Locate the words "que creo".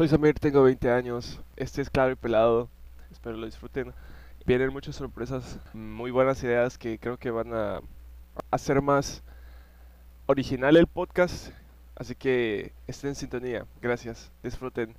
6.78-7.18